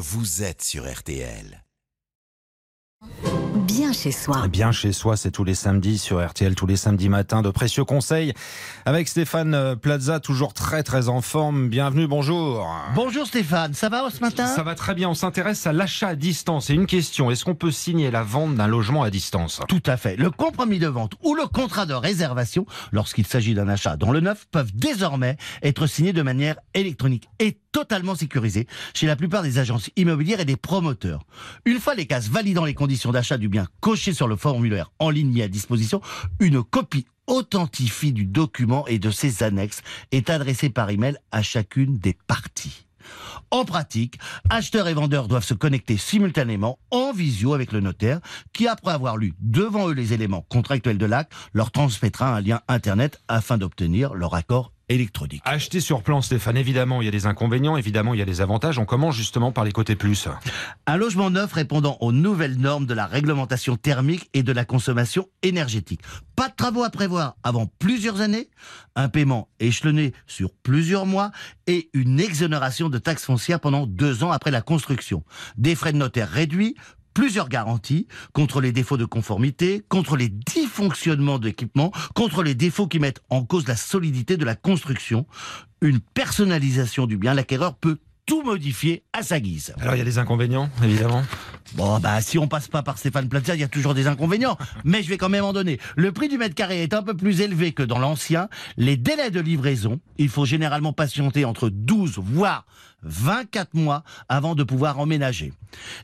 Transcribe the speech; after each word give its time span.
vous 0.00 0.44
êtes 0.44 0.62
sur 0.62 0.88
RTL. 0.88 1.64
Bien 3.66 3.92
chez 3.92 4.12
soi. 4.12 4.46
Bien 4.46 4.70
chez 4.70 4.92
soi, 4.92 5.16
c'est 5.16 5.32
tous 5.32 5.42
les 5.42 5.54
samedis 5.54 5.98
sur 5.98 6.24
RTL, 6.24 6.54
tous 6.54 6.66
les 6.66 6.76
samedis 6.76 7.08
matins, 7.08 7.42
de 7.42 7.50
précieux 7.50 7.84
conseils 7.84 8.32
avec 8.86 9.08
Stéphane 9.08 9.54
euh, 9.54 9.74
Plaza, 9.74 10.20
toujours 10.20 10.54
très 10.54 10.84
très 10.84 11.08
en 11.08 11.20
forme. 11.20 11.68
Bienvenue, 11.68 12.06
bonjour. 12.06 12.64
Bonjour 12.94 13.26
Stéphane, 13.26 13.74
ça 13.74 13.88
va 13.88 14.08
ce 14.10 14.20
matin? 14.20 14.46
Ça 14.46 14.62
va 14.62 14.76
très 14.76 14.94
bien, 14.94 15.08
on 15.08 15.14
s'intéresse 15.14 15.66
à 15.66 15.72
l'achat 15.72 16.08
à 16.08 16.14
distance. 16.14 16.70
Et 16.70 16.74
une 16.74 16.86
question, 16.86 17.32
est-ce 17.32 17.44
qu'on 17.44 17.56
peut 17.56 17.72
signer 17.72 18.12
la 18.12 18.22
vente 18.22 18.54
d'un 18.54 18.68
logement 18.68 19.02
à 19.02 19.10
distance? 19.10 19.60
Tout 19.66 19.82
à 19.86 19.96
fait. 19.96 20.16
Le 20.16 20.30
compromis 20.30 20.78
de 20.78 20.88
vente 20.88 21.14
ou 21.24 21.34
le 21.34 21.46
contrat 21.46 21.86
de 21.86 21.94
réservation, 21.94 22.66
lorsqu'il 22.92 23.26
s'agit 23.26 23.54
d'un 23.54 23.68
achat 23.68 23.96
dans 23.96 24.12
le 24.12 24.20
neuf, 24.20 24.46
peuvent 24.52 24.72
désormais 24.74 25.36
être 25.62 25.88
signés 25.88 26.12
de 26.12 26.22
manière 26.22 26.56
électronique 26.74 27.28
et 27.40 27.58
totalement 27.78 28.16
sécurisé 28.16 28.66
chez 28.92 29.06
la 29.06 29.14
plupart 29.14 29.44
des 29.44 29.58
agences 29.60 29.88
immobilières 29.94 30.40
et 30.40 30.44
des 30.44 30.56
promoteurs. 30.56 31.24
Une 31.64 31.78
fois 31.78 31.94
les 31.94 32.06
cases 32.06 32.28
validant 32.28 32.64
les 32.64 32.74
conditions 32.74 33.12
d'achat 33.12 33.38
du 33.38 33.48
bien 33.48 33.68
cochées 33.78 34.12
sur 34.12 34.26
le 34.26 34.34
formulaire 34.34 34.90
en 34.98 35.10
ligne 35.10 35.30
mis 35.30 35.42
à 35.42 35.48
disposition, 35.48 36.00
une 36.40 36.64
copie 36.64 37.06
authentifiée 37.28 38.10
du 38.10 38.24
document 38.24 38.84
et 38.88 38.98
de 38.98 39.12
ses 39.12 39.44
annexes 39.44 39.82
est 40.10 40.28
adressée 40.28 40.70
par 40.70 40.90
email 40.90 41.18
à 41.30 41.40
chacune 41.42 41.98
des 41.98 42.16
parties. 42.26 42.84
En 43.52 43.64
pratique, 43.64 44.18
acheteurs 44.50 44.88
et 44.88 44.94
vendeurs 44.94 45.28
doivent 45.28 45.44
se 45.44 45.54
connecter 45.54 45.98
simultanément 45.98 46.80
en 46.90 47.12
visio 47.12 47.54
avec 47.54 47.70
le 47.70 47.78
notaire 47.78 48.18
qui, 48.52 48.66
après 48.66 48.90
avoir 48.90 49.16
lu 49.16 49.34
devant 49.38 49.88
eux 49.88 49.94
les 49.94 50.14
éléments 50.14 50.44
contractuels 50.48 50.98
de 50.98 51.06
l'acte, 51.06 51.32
leur 51.52 51.70
transmettra 51.70 52.34
un 52.34 52.40
lien 52.40 52.60
Internet 52.66 53.20
afin 53.28 53.56
d'obtenir 53.56 54.14
leur 54.14 54.34
accord 54.34 54.72
électronique. 54.88 55.42
Acheter 55.44 55.80
sur 55.80 56.02
plan, 56.02 56.22
Stéphane, 56.22 56.56
évidemment, 56.56 57.02
il 57.02 57.04
y 57.06 57.08
a 57.08 57.12
des 57.12 57.26
inconvénients, 57.26 57.76
évidemment, 57.76 58.14
il 58.14 58.18
y 58.18 58.22
a 58.22 58.26
des 58.26 58.40
avantages. 58.40 58.78
On 58.78 58.84
commence 58.84 59.16
justement 59.16 59.52
par 59.52 59.64
les 59.64 59.72
côtés 59.72 59.96
plus. 59.96 60.28
Un 60.86 60.96
logement 60.96 61.30
neuf 61.30 61.52
répondant 61.52 61.96
aux 62.00 62.12
nouvelles 62.12 62.56
normes 62.56 62.86
de 62.86 62.94
la 62.94 63.06
réglementation 63.06 63.76
thermique 63.76 64.28
et 64.34 64.42
de 64.42 64.52
la 64.52 64.64
consommation 64.64 65.28
énergétique. 65.42 66.00
Pas 66.36 66.48
de 66.48 66.54
travaux 66.54 66.84
à 66.84 66.90
prévoir 66.90 67.36
avant 67.42 67.66
plusieurs 67.78 68.20
années, 68.20 68.48
un 68.96 69.08
paiement 69.08 69.48
échelonné 69.60 70.12
sur 70.26 70.50
plusieurs 70.62 71.06
mois 71.06 71.30
et 71.66 71.90
une 71.92 72.20
exonération 72.20 72.88
de 72.88 72.98
taxes 72.98 73.24
foncières 73.24 73.60
pendant 73.60 73.86
deux 73.86 74.24
ans 74.24 74.30
après 74.30 74.50
la 74.50 74.62
construction. 74.62 75.24
Des 75.56 75.74
frais 75.74 75.92
de 75.92 75.98
notaire 75.98 76.28
réduits, 76.28 76.76
plusieurs 77.18 77.48
garanties 77.48 78.06
contre 78.32 78.60
les 78.60 78.70
défauts 78.70 78.96
de 78.96 79.04
conformité, 79.04 79.82
contre 79.88 80.16
les 80.16 80.28
dysfonctionnements 80.78 81.38
d'équipement, 81.38 81.92
contre 82.14 82.42
les 82.42 82.54
défauts 82.54 82.86
qui 82.86 82.98
mettent 82.98 83.20
en 83.30 83.44
cause 83.44 83.66
la 83.66 83.76
solidité 83.76 84.36
de 84.36 84.44
la 84.44 84.54
construction. 84.54 85.26
Une 85.80 86.00
personnalisation 86.00 87.06
du 87.06 87.16
bien, 87.16 87.34
l'acquéreur 87.34 87.74
peut 87.74 87.98
tout 88.26 88.42
modifier 88.42 89.02
à 89.12 89.22
sa 89.22 89.40
guise. 89.40 89.74
Alors 89.80 89.94
il 89.94 89.98
y 89.98 90.02
a 90.02 90.04
des 90.04 90.18
inconvénients, 90.18 90.68
évidemment. 90.84 91.24
Bon, 91.74 91.98
bah, 91.98 92.20
si 92.20 92.38
on 92.38 92.46
passe 92.46 92.68
pas 92.68 92.82
par 92.82 92.98
Stéphane 92.98 93.28
Plaza, 93.28 93.54
il 93.54 93.60
y 93.60 93.64
a 93.64 93.68
toujours 93.68 93.94
des 93.94 94.06
inconvénients. 94.06 94.56
Mais 94.84 95.02
je 95.02 95.08
vais 95.08 95.16
quand 95.16 95.30
même 95.30 95.44
en 95.44 95.52
donner. 95.52 95.78
Le 95.96 96.12
prix 96.12 96.28
du 96.28 96.38
mètre 96.38 96.54
carré 96.54 96.82
est 96.82 96.94
un 96.94 97.02
peu 97.02 97.14
plus 97.14 97.40
élevé 97.40 97.72
que 97.72 97.82
dans 97.82 97.98
l'ancien. 97.98 98.48
Les 98.76 98.96
délais 98.96 99.30
de 99.30 99.40
livraison, 99.40 99.98
il 100.18 100.28
faut 100.28 100.44
généralement 100.44 100.92
patienter 100.92 101.44
entre 101.44 101.70
12 101.70 102.18
voire 102.18 102.66
24 103.02 103.74
mois 103.74 104.02
avant 104.28 104.54
de 104.54 104.62
pouvoir 104.62 104.98
emménager. 104.98 105.52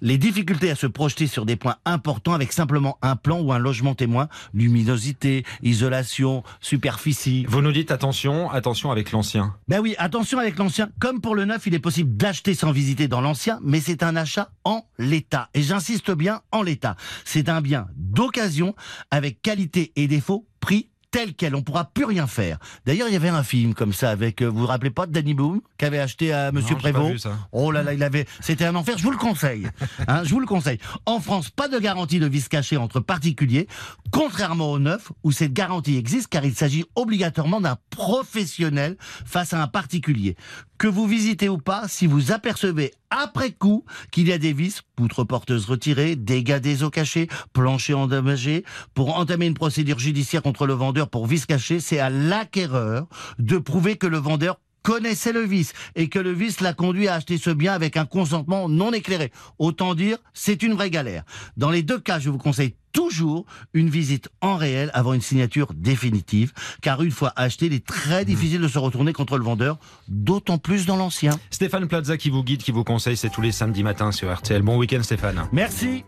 Les 0.00 0.18
difficultés 0.18 0.70
à 0.70 0.74
se 0.74 0.86
projeter 0.86 1.26
sur 1.26 1.46
des 1.46 1.56
points 1.56 1.76
importants 1.84 2.34
avec 2.34 2.52
simplement 2.52 2.98
un 3.02 3.16
plan 3.16 3.40
ou 3.40 3.52
un 3.52 3.58
logement 3.58 3.94
témoin, 3.94 4.28
luminosité, 4.52 5.44
isolation, 5.62 6.42
superficie. 6.60 7.46
Vous 7.48 7.62
nous 7.62 7.72
dites 7.72 7.90
attention, 7.90 8.50
attention 8.50 8.90
avec 8.90 9.12
l'ancien. 9.12 9.54
Ben 9.68 9.80
oui, 9.80 9.94
attention 9.98 10.38
avec 10.38 10.58
l'ancien. 10.58 10.90
Comme 11.00 11.20
pour 11.20 11.34
le 11.34 11.44
neuf, 11.44 11.66
il 11.66 11.74
est 11.74 11.78
possible 11.78 12.16
d'acheter 12.16 12.54
sans 12.54 12.72
visiter 12.72 13.08
dans 13.08 13.20
l'ancien, 13.20 13.58
mais 13.62 13.80
c'est 13.80 14.02
un 14.02 14.16
achat 14.16 14.50
en 14.64 14.84
l'état. 14.98 15.48
Et 15.54 15.62
j'insiste 15.62 16.10
bien 16.10 16.42
en 16.52 16.62
l'état. 16.62 16.96
C'est 17.24 17.48
un 17.48 17.60
bien 17.60 17.86
d'occasion 17.96 18.74
avec 19.10 19.42
qualité 19.42 19.92
et 19.96 20.06
défaut 20.06 20.46
pris 20.60 20.88
tel 21.14 21.32
quel, 21.32 21.54
on 21.54 21.62
pourra 21.62 21.84
plus 21.84 22.04
rien 22.04 22.26
faire. 22.26 22.58
D'ailleurs, 22.86 23.06
il 23.06 23.12
y 23.12 23.16
avait 23.16 23.28
un 23.28 23.44
film 23.44 23.72
comme 23.72 23.92
ça 23.92 24.10
avec, 24.10 24.42
euh, 24.42 24.46
vous 24.46 24.62
vous 24.62 24.66
rappelez 24.66 24.90
pas 24.90 25.06
de 25.06 25.12
Danny 25.12 25.32
Boom, 25.32 25.60
qu'avait 25.78 26.00
acheté 26.00 26.32
à 26.32 26.50
Monsieur 26.50 26.74
Non, 26.74 26.80
j'ai 26.80 26.90
pas 26.90 26.98
Prévost 26.98 27.12
vu 27.12 27.18
ça. 27.20 27.38
Oh 27.52 27.70
là 27.70 27.84
là, 27.84 27.94
il 27.94 28.02
avait, 28.02 28.26
c'était 28.40 28.64
un 28.64 28.74
enfer. 28.74 28.98
Je 28.98 29.04
vous 29.04 29.12
le 29.12 29.16
conseille. 29.16 29.68
Hein, 30.08 30.24
je 30.24 30.30
vous 30.30 30.40
le 30.40 30.46
conseille. 30.46 30.78
En 31.06 31.20
France, 31.20 31.50
pas 31.50 31.68
de 31.68 31.78
garantie 31.78 32.18
de 32.18 32.26
vice 32.26 32.48
caché 32.48 32.76
entre 32.76 32.98
particuliers, 32.98 33.68
contrairement 34.14 34.70
au 34.70 34.78
neuf 34.78 35.10
où 35.24 35.32
cette 35.32 35.52
garantie 35.52 35.96
existe 35.96 36.28
car 36.28 36.44
il 36.44 36.54
s'agit 36.54 36.84
obligatoirement 36.94 37.60
d'un 37.60 37.76
professionnel 37.90 38.96
face 39.26 39.52
à 39.52 39.60
un 39.60 39.66
particulier. 39.66 40.36
Que 40.78 40.86
vous 40.86 41.08
visitez 41.08 41.48
ou 41.48 41.58
pas, 41.58 41.88
si 41.88 42.06
vous 42.06 42.30
apercevez 42.30 42.92
après 43.10 43.50
coup 43.50 43.84
qu'il 44.12 44.28
y 44.28 44.32
a 44.32 44.38
des 44.38 44.52
vis, 44.52 44.82
poutres 44.94 45.26
porteuses 45.26 45.66
retirées, 45.66 46.14
dégâts 46.14 46.60
des 46.60 46.84
eaux 46.84 46.90
cachés, 46.90 47.28
planchers 47.52 47.98
endommagés, 47.98 48.64
pour 48.94 49.16
entamer 49.18 49.46
une 49.46 49.54
procédure 49.54 49.98
judiciaire 49.98 50.42
contre 50.42 50.66
le 50.66 50.74
vendeur 50.74 51.08
pour 51.08 51.26
vice 51.26 51.46
caché, 51.46 51.80
c'est 51.80 51.98
à 51.98 52.10
l'acquéreur 52.10 53.08
de 53.40 53.58
prouver 53.58 53.96
que 53.96 54.06
le 54.06 54.18
vendeur 54.18 54.60
connaissait 54.84 55.32
le 55.32 55.40
vice 55.40 55.72
et 55.96 56.08
que 56.08 56.20
le 56.20 56.30
vice 56.30 56.60
l'a 56.60 56.74
conduit 56.74 57.08
à 57.08 57.14
acheter 57.14 57.38
ce 57.38 57.50
bien 57.50 57.72
avec 57.72 57.96
un 57.96 58.04
consentement 58.04 58.68
non 58.68 58.92
éclairé. 58.92 59.32
Autant 59.58 59.96
dire, 59.96 60.18
c'est 60.34 60.62
une 60.62 60.74
vraie 60.74 60.90
galère. 60.90 61.24
Dans 61.56 61.70
les 61.70 61.82
deux 61.82 61.98
cas, 61.98 62.20
je 62.20 62.30
vous 62.30 62.38
conseille 62.38 62.76
toujours 62.92 63.44
une 63.72 63.90
visite 63.90 64.28
en 64.40 64.56
réel 64.56 64.90
avant 64.94 65.14
une 65.14 65.20
signature 65.20 65.72
définitive, 65.74 66.52
car 66.80 67.02
une 67.02 67.10
fois 67.10 67.32
acheté, 67.34 67.66
il 67.66 67.72
est 67.72 67.84
très 67.84 68.24
difficile 68.24 68.60
de 68.60 68.68
se 68.68 68.78
retourner 68.78 69.12
contre 69.12 69.36
le 69.36 69.42
vendeur, 69.42 69.78
d'autant 70.06 70.58
plus 70.58 70.86
dans 70.86 70.96
l'ancien. 70.96 71.32
Stéphane 71.50 71.88
Plaza 71.88 72.16
qui 72.16 72.30
vous 72.30 72.44
guide, 72.44 72.62
qui 72.62 72.70
vous 72.70 72.84
conseille, 72.84 73.16
c'est 73.16 73.30
tous 73.30 73.40
les 73.40 73.52
samedis 73.52 73.82
matins 73.82 74.12
sur 74.12 74.32
RTL. 74.32 74.62
Bon 74.62 74.78
week-end 74.78 75.02
Stéphane. 75.02 75.48
Merci. 75.52 76.04